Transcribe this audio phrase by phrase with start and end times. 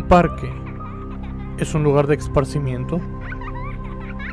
[0.00, 0.50] Un parque
[1.58, 2.98] es un lugar de esparcimiento,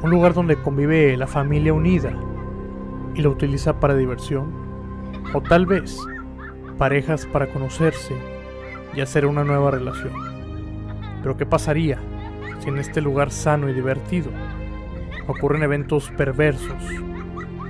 [0.01, 2.13] un lugar donde convive la familia unida
[3.13, 4.49] y lo utiliza para diversión,
[5.33, 5.99] o tal vez
[6.77, 8.15] parejas para conocerse
[8.95, 10.13] y hacer una nueva relación.
[11.21, 11.99] Pero ¿qué pasaría
[12.59, 14.31] si en este lugar sano y divertido
[15.27, 16.81] ocurren eventos perversos,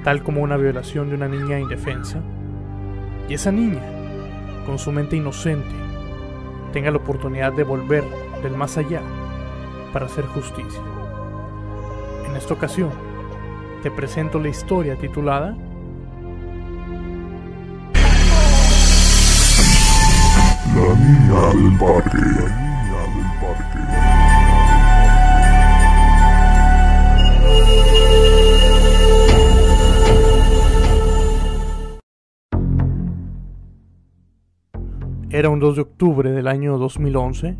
[0.03, 2.21] tal como una violación de una niña indefensa?
[3.27, 3.81] Y esa niña,
[4.67, 5.86] con su mente inocente,
[6.77, 8.03] tenga la oportunidad de volver
[8.43, 9.01] del más allá
[9.91, 10.79] para hacer justicia.
[12.27, 12.91] En esta ocasión,
[13.81, 15.57] te presento la historia titulada
[20.75, 22.17] La niña del parque.
[22.17, 24.06] La niña del.
[35.37, 37.55] Era un 2 de octubre del año 2011.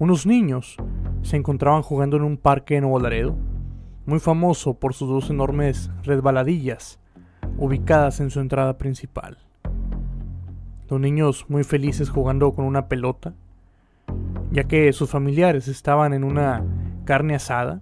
[0.00, 0.76] Unos niños
[1.22, 3.36] se encontraban jugando en un parque en Nuevo Laredo,
[4.04, 6.98] muy famoso por sus dos enormes resbaladillas
[7.56, 9.38] ubicadas en su entrada principal.
[10.88, 13.32] Los niños muy felices jugando con una pelota,
[14.50, 16.64] ya que sus familiares estaban en una
[17.04, 17.80] carne asada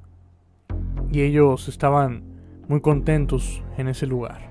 [1.10, 2.22] y ellos estaban
[2.68, 4.45] muy contentos en ese lugar.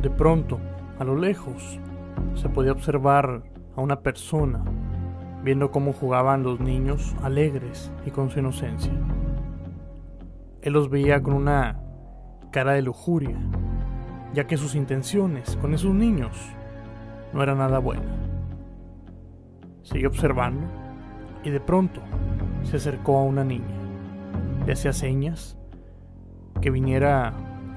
[0.00, 0.60] De pronto,
[1.00, 1.80] a lo lejos,
[2.34, 3.42] se podía observar
[3.74, 4.62] a una persona
[5.42, 8.92] viendo cómo jugaban los niños alegres y con su inocencia.
[10.62, 11.80] Él los veía con una
[12.52, 13.36] cara de lujuria,
[14.34, 16.36] ya que sus intenciones con esos niños
[17.32, 18.06] no eran nada buenas.
[19.82, 20.66] Siguió observando
[21.42, 22.00] y de pronto
[22.62, 23.74] se acercó a una niña.
[24.64, 25.58] Le hacía señas
[26.60, 27.34] que viniera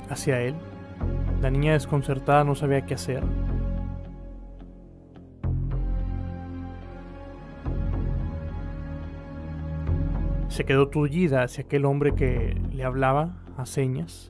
[0.09, 0.55] hacia él
[1.41, 3.23] la niña desconcertada no sabía qué hacer.
[10.49, 14.29] Se quedó tullida hacia aquel hombre que le hablaba a señas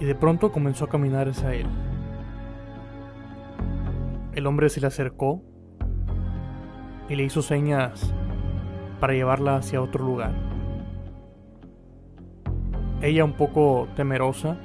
[0.00, 1.66] y de pronto comenzó a caminar hacia él.
[4.34, 5.42] El hombre se le acercó
[7.08, 8.12] y le hizo señas
[8.98, 10.32] para llevarla hacia otro lugar.
[13.00, 14.58] Ella un poco temerosa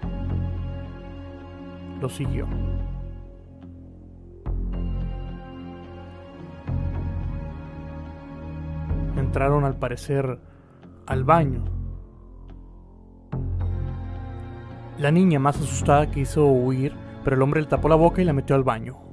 [2.01, 2.47] lo siguió.
[9.15, 10.39] Entraron al parecer
[11.05, 11.63] al baño.
[14.97, 18.33] La niña más asustada quiso huir, pero el hombre le tapó la boca y la
[18.33, 19.10] metió al baño.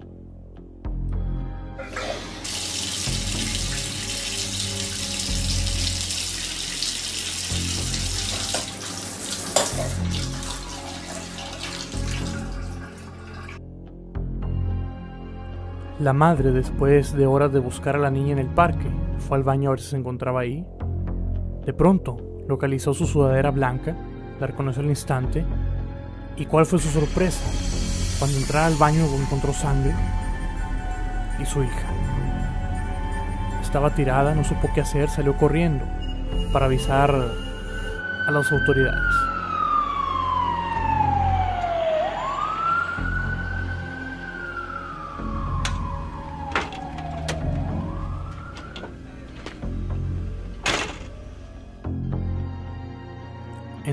[16.00, 19.42] La madre, después de horas de buscar a la niña en el parque, fue al
[19.42, 20.64] baño a ver si se encontraba ahí.
[21.66, 22.16] De pronto,
[22.46, 23.96] localizó su sudadera blanca,
[24.38, 25.44] la reconoció al instante,
[26.36, 27.50] y cuál fue su sorpresa
[28.20, 29.92] cuando entrara al baño encontró sangre
[31.40, 31.88] y su hija.
[33.60, 35.84] Estaba tirada, no supo qué hacer, salió corriendo
[36.52, 39.37] para avisar a las autoridades.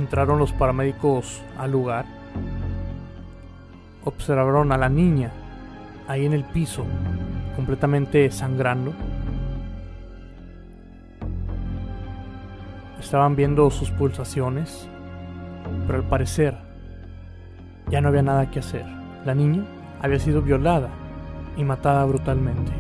[0.06, 2.06] Entraron los paramédicos al lugar.
[4.04, 5.32] Observaron a la niña
[6.08, 6.86] ahí en el piso,
[7.56, 8.94] completamente sangrando.
[13.00, 14.88] Estaban viendo sus pulsaciones,
[15.88, 16.56] pero al parecer
[17.90, 18.86] ya no había nada que hacer.
[19.26, 19.66] La niña
[20.04, 20.90] había sido violada
[21.58, 22.72] y matada brutalmente.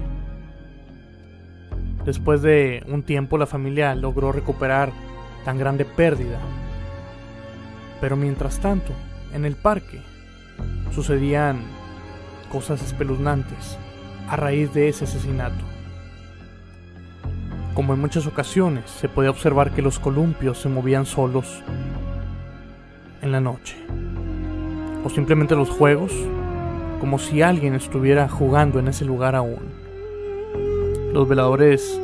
[2.06, 4.92] Después de un tiempo la familia logró recuperar
[5.44, 6.38] tan grande pérdida
[8.02, 8.92] pero mientras tanto,
[9.34, 10.02] en el parque,
[10.94, 11.62] sucedían
[12.52, 13.78] cosas espeluznantes
[14.30, 15.64] a raíz de ese asesinato.
[17.74, 21.62] Como en muchas ocasiones, se podía observar que los columpios se movían solos
[23.22, 23.76] en la noche.
[25.04, 26.14] O simplemente los juegos,
[27.02, 29.74] como si alguien estuviera jugando en ese lugar aún.
[31.12, 32.00] Los veladores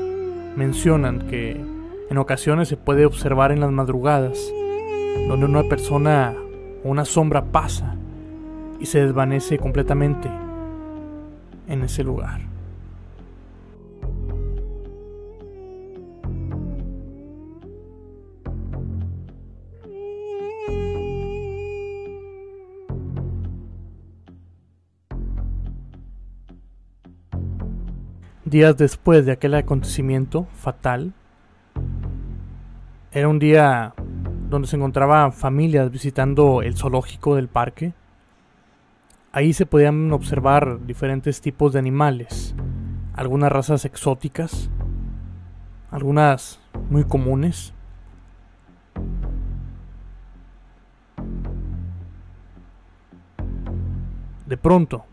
[0.56, 1.64] mencionan que
[2.10, 4.38] en ocasiones se puede observar en las madrugadas
[5.28, 6.36] donde una persona
[6.84, 7.96] o una sombra pasa
[8.80, 10.30] y se desvanece completamente
[11.68, 12.42] en ese lugar.
[28.44, 31.14] Días después de aquel acontecimiento fatal,
[33.14, 33.94] era un día
[34.52, 37.94] donde se encontraban familias visitando el zoológico del parque.
[39.32, 42.54] Ahí se podían observar diferentes tipos de animales,
[43.14, 44.70] algunas razas exóticas,
[45.90, 46.60] algunas
[46.90, 47.74] muy comunes.
[54.48, 55.06] De pronto,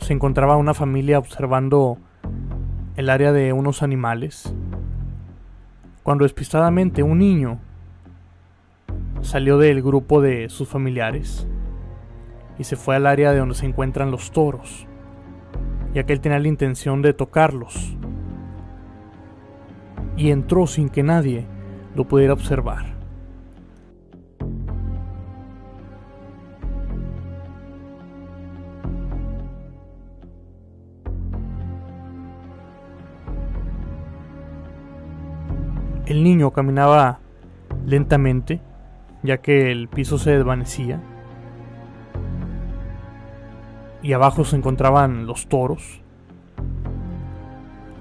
[0.00, 1.96] se encontraba una familia observando
[2.96, 4.52] el área de unos animales,
[6.02, 7.58] cuando despistadamente un niño
[9.22, 11.48] salió del grupo de sus familiares
[12.58, 14.86] y se fue al área de donde se encuentran los toros,
[15.94, 17.96] ya que él tenía la intención de tocarlos,
[20.16, 21.46] y entró sin que nadie
[21.94, 22.92] lo pudiera observar.
[36.04, 37.20] El niño caminaba
[37.86, 38.60] lentamente,
[39.22, 41.00] ya que el piso se desvanecía.
[44.02, 46.00] Y abajo se encontraban los toros.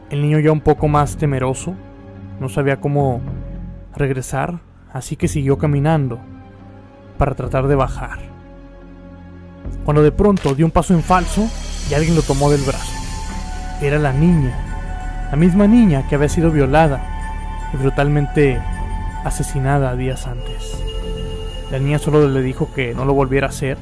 [0.09, 1.75] El niño ya un poco más temeroso,
[2.39, 3.21] no sabía cómo
[3.95, 4.59] regresar,
[4.91, 6.19] así que siguió caminando
[7.17, 8.19] para tratar de bajar.
[9.85, 11.47] Cuando de pronto dio un paso en falso
[11.89, 12.91] y alguien lo tomó del brazo.
[13.81, 16.99] Era la niña, la misma niña que había sido violada
[17.73, 18.59] y brutalmente
[19.23, 20.90] asesinada días antes.
[21.71, 23.77] La niña solo le dijo que no lo volviera a hacer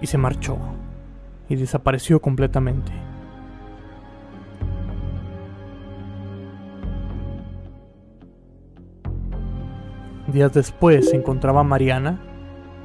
[0.00, 0.56] y se marchó
[1.50, 2.90] y desapareció completamente.
[10.28, 12.18] Días después se encontraba Mariana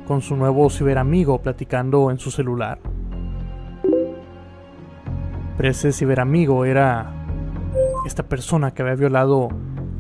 [0.06, 2.80] con su nuevo ciberamigo platicando en su celular.
[5.56, 7.14] Pero ese ciberamigo era
[8.06, 9.48] esta persona que había violado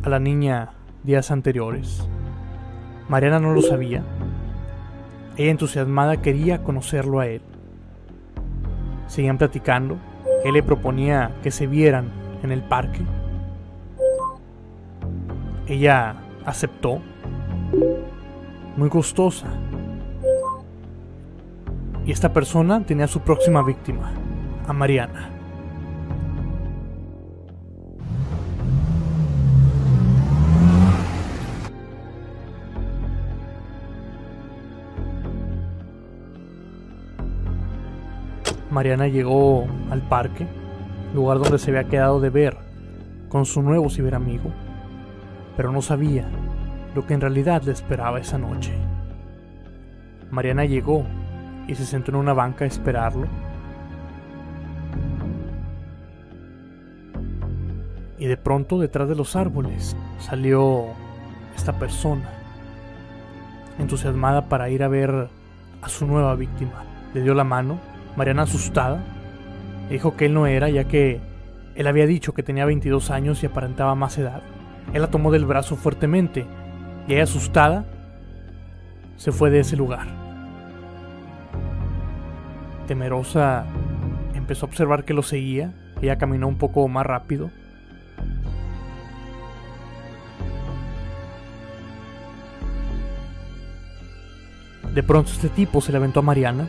[0.03, 0.71] a la niña
[1.03, 2.05] días anteriores.
[3.09, 4.03] Mariana no lo sabía.
[5.37, 7.41] Ella entusiasmada quería conocerlo a él.
[9.07, 9.97] Seguían platicando.
[10.43, 12.09] Él le proponía que se vieran
[12.43, 13.01] en el parque.
[15.67, 16.99] Ella aceptó.
[18.75, 19.47] Muy gustosa.
[22.05, 24.11] Y esta persona tenía su próxima víctima,
[24.67, 25.36] a Mariana.
[38.77, 40.45] Mariana llegó al parque,
[41.15, 42.55] lugar donde se había quedado de ver
[43.27, 44.51] con su nuevo ciberamigo,
[45.55, 46.27] pero no sabía
[46.93, 48.77] lo que en realidad le esperaba esa noche.
[50.29, 51.03] Mariana llegó
[51.67, 53.25] y se sentó en una banca a esperarlo.
[58.19, 60.85] Y de pronto detrás de los árboles salió
[61.55, 62.29] esta persona,
[63.79, 65.29] entusiasmada para ir a ver
[65.81, 66.83] a su nueva víctima.
[67.15, 69.03] Le dio la mano Mariana asustada,
[69.91, 71.21] dijo que él no era, ya que
[71.75, 74.41] él había dicho que tenía 22 años y aparentaba más edad.
[74.91, 76.47] Él la tomó del brazo fuertemente
[77.07, 77.85] y ella asustada
[79.17, 80.07] se fue de ese lugar.
[82.87, 83.65] Temerosa
[84.33, 85.71] empezó a observar que lo seguía,
[86.01, 87.51] ella caminó un poco más rápido.
[94.95, 96.67] De pronto este tipo se le aventó a Mariana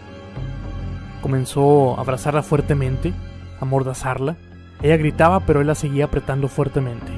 [1.21, 3.13] Comenzó a abrazarla fuertemente,
[3.61, 4.37] a mordazarla.
[4.83, 7.11] Ella gritaba, pero él la seguía apretando fuertemente.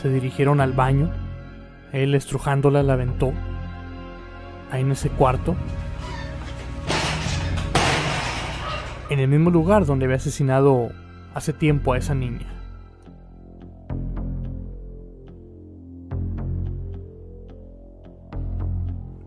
[0.00, 1.10] Se dirigieron al baño.
[1.92, 3.32] Él, estrujándola, la aventó.
[4.70, 5.56] Ahí en ese cuarto.
[9.10, 10.90] En el mismo lugar donde había asesinado
[11.34, 12.46] hace tiempo a esa niña.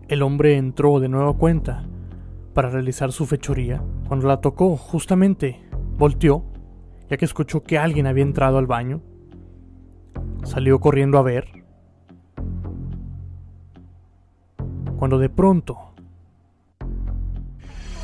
[0.08, 1.87] El hombre entró de nuevo a cuenta
[2.58, 3.80] para realizar su fechoría.
[4.08, 5.60] Cuando la tocó, justamente,
[5.96, 6.42] volteó,
[7.08, 9.00] ya que escuchó que alguien había entrado al baño.
[10.42, 11.62] Salió corriendo a ver.
[14.98, 15.94] Cuando de pronto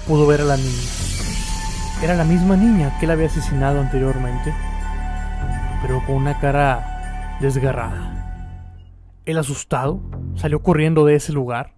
[0.06, 0.82] pudo ver a la niña.
[2.04, 4.54] Era la misma niña que él había asesinado anteriormente,
[5.82, 8.70] pero con una cara desgarrada.
[9.26, 10.00] El asustado
[10.36, 11.74] salió corriendo de ese lugar.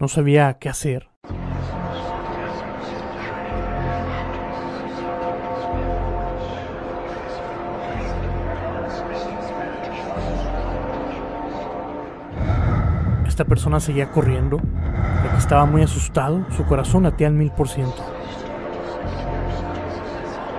[0.00, 1.07] No sabía qué hacer.
[13.38, 18.04] Esta persona seguía corriendo, porque estaba muy asustado, su corazón latía al mil por ciento.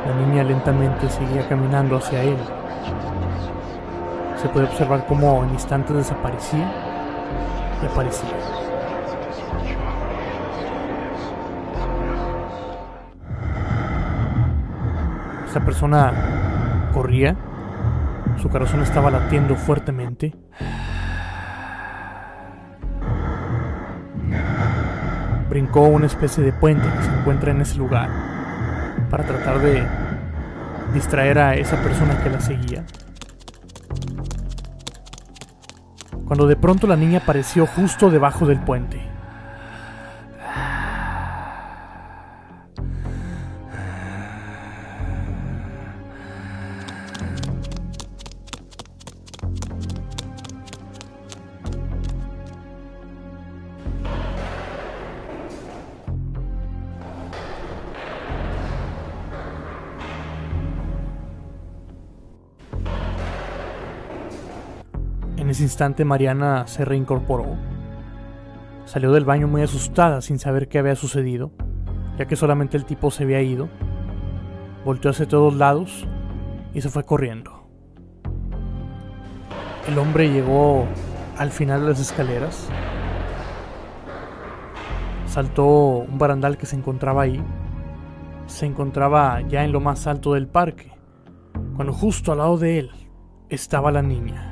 [0.07, 2.37] La niña lentamente seguía caminando hacia él.
[4.41, 6.71] Se puede observar cómo en instantes desaparecía
[7.83, 8.29] y aparecía.
[15.47, 16.13] Esta persona
[16.93, 17.35] corría,
[18.41, 20.33] su corazón estaba latiendo fuertemente.
[25.49, 28.09] Brincó una especie de puente que se encuentra en ese lugar
[29.09, 29.83] para tratar de
[30.93, 32.85] distraer a esa persona que la seguía.
[36.25, 39.08] Cuando de pronto la niña apareció justo debajo del puente.
[65.49, 67.57] En ese instante Mariana se reincorporó.
[68.85, 71.49] Salió del baño muy asustada sin saber qué había sucedido,
[72.19, 73.67] ya que solamente el tipo se había ido.
[74.85, 76.07] Volteó hacia todos lados
[76.71, 77.67] y se fue corriendo.
[79.87, 80.85] El hombre llegó
[81.35, 82.69] al final de las escaleras,
[85.25, 87.43] saltó un barandal que se encontraba ahí,
[88.45, 90.91] se encontraba ya en lo más alto del parque,
[91.75, 92.91] cuando justo al lado de él
[93.49, 94.48] estaba la niña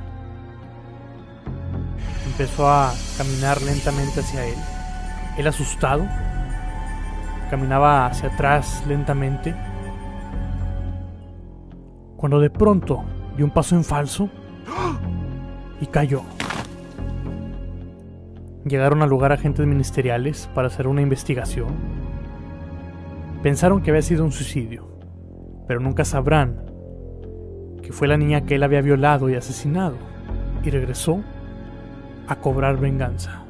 [2.37, 4.53] empezó a caminar lentamente hacia él.
[5.39, 6.05] Él asustado,
[7.49, 9.55] caminaba hacia atrás lentamente,
[12.15, 13.03] cuando de pronto
[13.35, 14.29] dio un paso en falso
[15.81, 16.21] y cayó.
[18.65, 21.69] Llegaron al lugar agentes ministeriales para hacer una investigación.
[23.41, 24.87] Pensaron que había sido un suicidio,
[25.67, 26.61] pero nunca sabrán
[27.81, 29.95] que fue la niña que él había violado y asesinado
[30.63, 31.23] y regresó
[32.27, 33.46] a cobrar venganza.